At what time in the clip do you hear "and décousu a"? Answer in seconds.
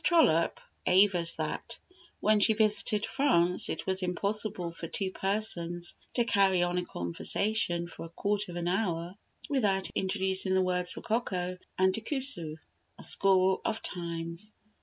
11.77-13.03